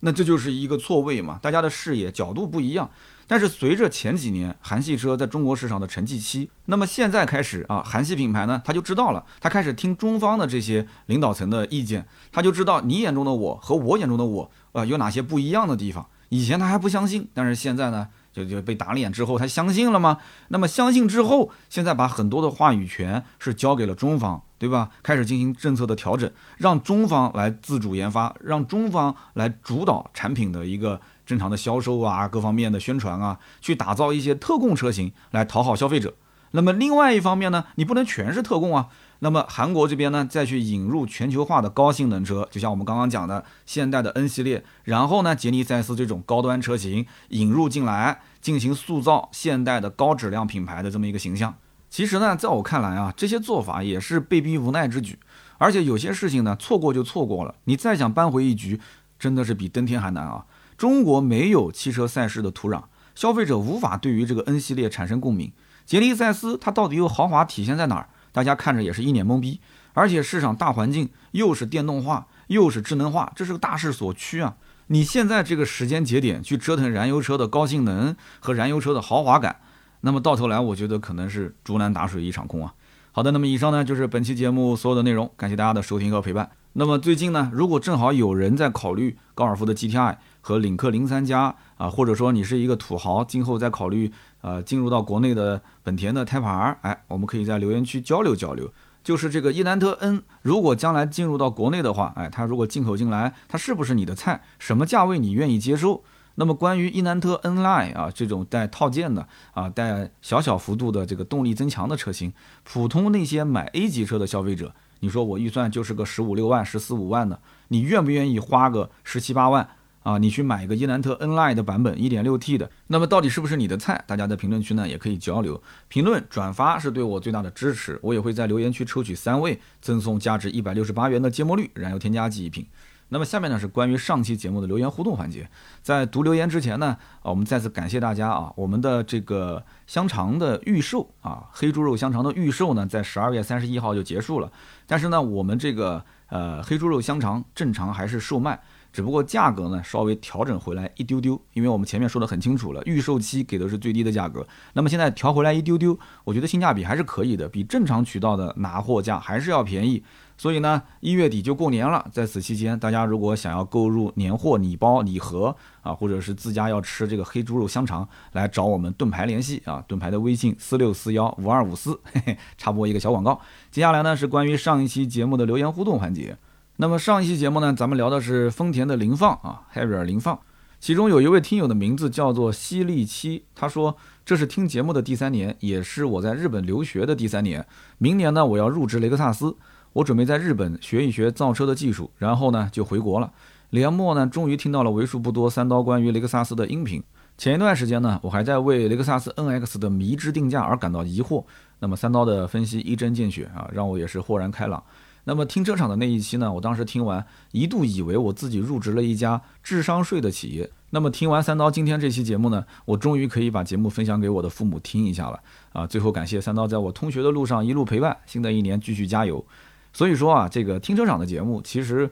[0.00, 2.90] 那这就是一个错位嘛，大家的视野角度不一样。
[3.26, 16.06] 但是随着前几年韩系车在中国市场的沉寂期，那么现在开始啊，韩系品牌呢他就知道了，他开始听中方的这些领导层的意见，他就知道你眼中的我和我眼中的我啊有哪些不一样的地方。
[16.28, 18.08] 以前他还不相信，但是现在呢？
[18.34, 20.18] 就就被打脸之后，他相信了吗？
[20.48, 24.90] 那么相信之后，现在把很多的话语权是交给了中方，对吧？
[25.02, 36.14] 开始进行政策的调整，让中方来自主研发，让中方来主导产品的一个正常的销售啊，各方面的宣传啊，去打造一些特供车型来讨好消费者。
[36.50, 38.88] 那么另外一方面呢，你不能全是特供啊。
[39.24, 51.54] 那么韩国这边呢，再去引入全球化的高性能车，就像我们刚刚讲的现代的 N 系列，然后呢，杰尼赛斯这种高端车型引入进来，进行塑造现代的高质量品牌的这么一个形象。
[51.88, 55.18] 其实呢，在我看来啊，这些做法也是被逼无奈之举。
[55.56, 58.78] 而且有些事情呢，错过就错过了，你再想扳回一局，
[59.18, 60.44] 真的是比登天还难啊！
[60.76, 62.82] 中国没有汽车赛事的土壤，
[63.14, 65.50] 消费者无法对于这个 N 系列产生共鸣。
[65.86, 68.10] 杰尼赛斯它到底又豪华体现在哪儿？
[68.34, 69.62] 大家看着也是一脸懵逼。
[69.94, 74.56] 而且市场大环境又是电动化，又是智能化，这是个大势所趋啊！
[74.88, 79.60] 你现在这个时间节点去折腾燃油车的高性能和燃油车的豪华感，
[80.00, 82.74] 那么到头来我觉得可能是竹篮打水一场空啊！
[83.12, 86.50] 好的，那么以上呢就是本期节目所有的内容，感谢大家的收听和陪伴。
[86.72, 90.16] 那么最近呢，如果正好有人在考虑高尔夫的 GTI
[90.46, 98.70] 和领克零三加啊，或者说你是一个土豪，今后再考虑呃进入到国内的本田的胎盘儿，哎，我们可以在留言区交流交流。
[99.02, 104.42] 就是这个伊兰特 N，如果将来进入到国内的话，哎，它如果进口进来，它是不是你的菜？
[104.58, 106.04] 什么价位你愿意接受？
[106.34, 112.30] 那么关于伊兰特 N Line 啊，这种带套件的啊，带小小幅度的这个动力增强的车型，
[112.64, 114.74] 普通那些买 A 级车的消费者。
[115.00, 119.68] 你说我预算就是个十五六万、十四五万的，你愿不愿意花个十七八万
[120.04, 120.16] 啊？
[120.18, 124.04] 你去买一个伊兰特 N Line 的版本，一点六 T 的，那么到底是不是你的菜？
[124.06, 132.64] 大家在评论区呢也可以交流，评论转发是对我最大的支持，我也会在留言区抽取三位，赠送价值一百六十八元的芥末绿燃油添加剂一瓶。
[133.10, 135.48] 那么下面呢是关于上期节目的留言互动环节，
[135.82, 144.50] 在读留言之前呢，啊，我们再次感谢大家啊，我们的这个香肠的预售啊，黑猪肉香肠的预售呢，在十二月三十一号就结束了，
[144.86, 148.60] 但是呢，我们这个呃黑猪肉香肠正常还是售卖。
[148.94, 160.00] 只不过价格呢稍微调整回来一丢丢，因为我们前面说的很清楚了，预售期给的是最低的价格，那么现在调回来一丢丢，我觉得性价比还是可以的，比正常渠道的拿货价还是要便宜。
[160.38, 173.40] 所以呢，一月底就过年了，在此期间，大家如果想要购入年货礼包礼盒啊，或者是自家要吃这个黑猪肉香肠，来找我们盾牌联系啊，盾牌的微信四六四幺五二五四，嘿嘿，插播一个小广告。
[173.72, 176.36] 接下来呢是关于上一期节目的留言互动环节。
[176.76, 180.36] 那么上一期节目呢，咱们聊的是丰田的凌放啊，Harrier 凌放，
[180.80, 187.64] 其中有一位听友的名字叫做西利七，他说这是听节目的第三年，也是我在日本留学的第三年。
[187.98, 189.56] 明年呢，我要入职雷克萨斯，
[189.92, 193.30] 我准备在日本学一学造车的技术，然后呢就回国了。
[193.70, 197.00] 年末呢，终于听到了为数不多三刀关于雷克萨斯的音频。
[197.38, 201.44] 前一段时间呢，我还在为雷克萨斯 NX 的迷之定价而感到疑惑，
[201.78, 204.82] 那么三刀的分析一针见血啊，让我也是豁然开朗。
[205.24, 210.70] 那么停车场的那一期呢，我当时听完，一度以为我自己入职了一家智商税的企业。
[210.90, 215.40] 那么听完三刀今天这期节目呢，我终于可以把节目分享给我的父母听一下了
[215.72, 215.86] 啊！
[215.86, 219.44] 最后感谢三刀在我通学的路上一路陪伴，新的一年继续加油。
[219.92, 222.08] 所以说啊，这个停车场的节目其实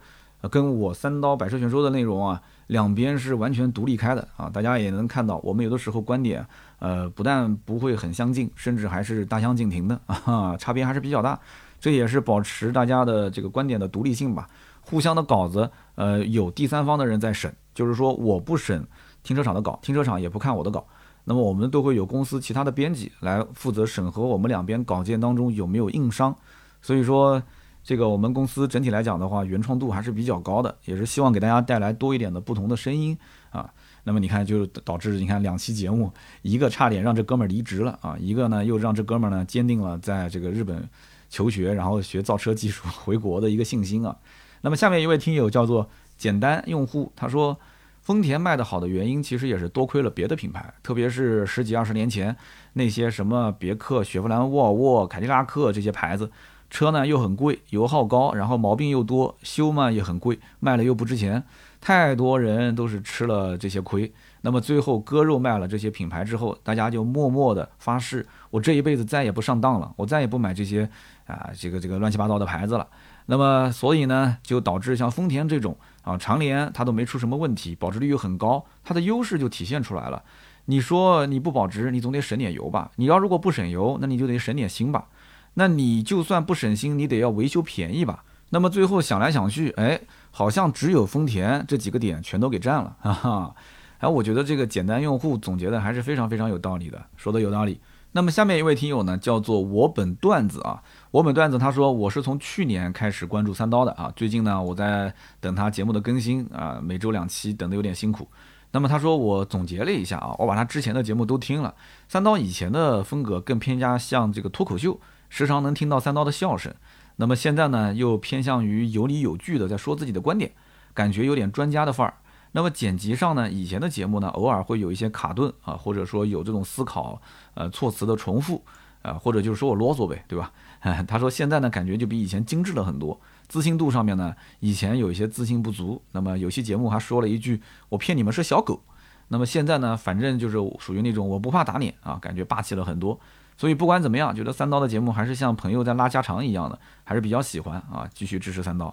[0.51, 4.51] 跟我三刀百车全说的内容啊，两边是完全独立开的啊！
[4.53, 6.45] 大家也能看到，我们有的时候观点
[6.81, 11.39] 呃不但不会很相近，甚至还是大相径庭的啊，差别还是比较大。
[11.83, 14.47] 这也是保持大家的这个观点的独立性吧。
[14.83, 18.87] 互相的稿子，呃，有第三方的人在审，就是说我不审
[19.25, 20.87] 停车场的稿，停车场也不看我的稿。
[21.25, 26.33] 那么我们都会有公司其他的编辑来负责审核我们两边稿件当中有没有硬伤。
[26.81, 27.43] 所以说，
[27.83, 33.19] 这个我们公司整体来讲的话，原创度还是比较高的，也是希望给大家带来多一点的不同的声音
[33.51, 33.69] 啊。
[34.05, 40.89] 那么你看，就导致你看两期节目，一个差点让这哥们儿离职了啊，一个呢又让这哥们儿呢坚定了在这个日本。
[41.33, 44.15] 求学，然后学造车技术，回国的一个信心啊。
[44.61, 47.59] 那么下面一位听友叫做简单用户，他说，
[48.03, 52.37] 丰田卖得好的原因，其实也是多亏了别的品牌，特别是十几二十年前
[52.75, 56.31] 那些什么别克、雪佛兰、沃尔沃、凯迪拉克这些牌子，
[56.69, 61.43] 车呢又很贵，油耗高，然后毛病又多，修嘛也很贵，卖了又不值钱，
[61.81, 64.13] 太多人都是吃了这些亏。
[64.43, 70.89] 那么最后割肉卖了这些品牌之后，大家就默默的发誓，我这一辈子再也不上当了，我再也不买这些。
[71.25, 72.87] 啊，这个这个乱七八糟的牌子了，
[73.27, 80.21] 那么所以呢，就导致像丰田这种啊，长联它都没出什么问题，保值率又很高，它的优势就体现出来了。
[80.65, 82.91] 你说你不保值，你总得省点油吧？
[82.97, 85.07] 你要如果不省油，那你就得省点心吧？
[85.55, 88.25] 那你就算不省心，你得要维修便宜吧？
[88.51, 90.01] 那么最后想来想去，哎，
[90.33, 93.55] 好像只有丰田这几个点全都给占了，哈哈。
[94.03, 97.81] 哎，我觉得这个简单用户总结的还是非常非常有道理的，说的有道理。
[98.11, 100.83] 那么下面一位听友呢，叫做我本段子啊。
[101.13, 108.27] 我本段子他说我是从去年开始关注三刀的啊，最近呢我在等他节目的更新啊，每周两期等的有点辛苦。
[108.73, 111.73] 那么他说我总结了一下啊，我把他之前的节目都听了，
[112.09, 114.99] 三刀以前的风格更偏加像这个脱口秀，
[115.29, 116.75] 时常能听到三刀的笑声。
[117.15, 120.51] 那么现在呢又偏向于有理有据的在说自己的观点，
[120.93, 122.15] 感觉有点专家的范儿。
[122.53, 127.21] 那么剪辑上呢，以前的节目呢偶尔会有一些卡顿啊，或者说有这种思考
[127.55, 128.63] 呃措辞的重复
[129.03, 130.53] 啊，或者就是说我啰嗦呗，对吧？
[131.07, 136.03] 他说现在呢，感觉就比以前精致了很多，自信度上面呢，以前有一些自信不足。
[136.13, 138.83] 那么有些节目还说了一句“我骗你们是小狗”，
[139.29, 143.19] 那么现在呢，反正就是属于那种我不怕打脸啊，感觉霸气了很多。
[143.57, 148.93] 所以不管怎么样，觉得三刀的节目还是像朋友在拉家常一样的，还是比较喜欢啊，继续支持三刀。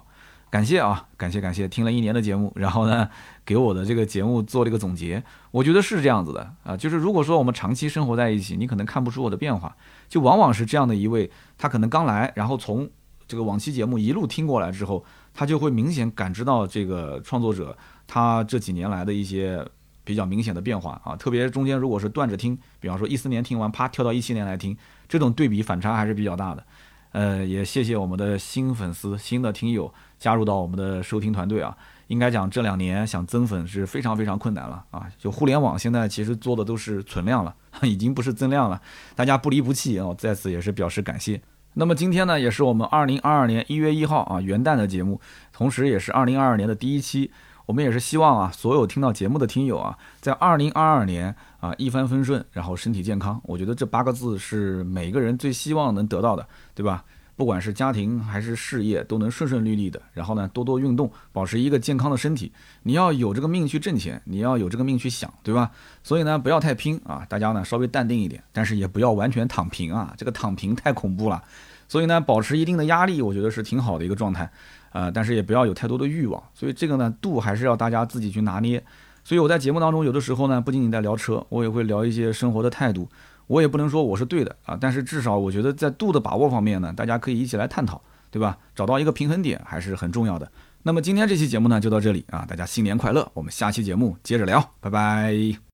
[0.50, 3.08] 感谢啊，感谢感谢，听了一年的节目，然后呢，
[3.46, 5.22] 给我的这个节目做了一个总结，
[5.52, 9.76] 我觉得是这样子的啊，就是如果说我们长期生活在一起，你可能看不出我的变化，
[10.08, 12.90] 就往往是这样的一位，他可能刚来，然后从
[13.28, 17.78] 这个往期节目一路听过来之后，他就会明显感知到这个创作者
[18.08, 19.64] 他这几年来的一些
[20.02, 24.76] 比较明显的变化啊，特别中间如果是断着听，比方说一四年听完，啪跳到一七年来听，
[25.08, 26.66] 这种对比反差还是比较大的。
[27.12, 31.76] 呃，也谢谢我们的新粉丝、新的听友加入到我们的收听团队啊。
[32.08, 35.06] 应该讲这两年想增粉是非常非常困难了啊。
[35.16, 38.80] 就互联网现在其实做的都是存量了， 已经不是增量了。
[39.14, 41.40] 大家不离不弃啊，在此也是表示感谢。
[41.74, 45.20] 那么今天呢，也是我们二零二二年一月一号啊元旦的节目，
[45.52, 47.30] 同时也是二零二二年的第一期。
[47.70, 53.40] 我们也是希望啊，所有听到节目的听友啊，在二零二二年啊一帆风顺，然后身体健康。
[53.44, 56.44] 我觉得这八个字是每个人最希望能得到的，
[56.74, 57.04] 对吧？
[57.36, 60.02] 不管是家庭还是事业，都能顺顺利利的。
[60.12, 62.50] 然后呢，多多运动，保持一个健康的身体。
[62.82, 65.70] 你要有这个命去挣钱，你要有这个命去想，对吧？
[66.02, 71.40] 所以呢，不要太拼啊，大家呢稍微淡定一点，但是也不要完全躺平啊，这个躺平太恐怖了。
[71.86, 74.50] 所以呢，保持一定的压力，我觉得是挺好的一个状态。
[74.92, 78.82] 呃，但是也不要有太多的欲望，所以这个呢度还是要大家自己去拿捏。
[79.22, 83.08] 所以我在节目当中有的时候呢，不仅仅在聊车，我也会聊一些生活的态度。
[83.46, 88.56] 我也不能说我是对的啊，但是至少我觉得在度的把握方面呢，大家可以一起来探讨，对吧？
[88.74, 90.50] 找到一个平衡点还是很重要的。
[90.82, 93.30] 那么今天这期节目呢就到这里啊，大家新年快乐！
[93.34, 95.60] 我们下期节目接着聊，拜拜。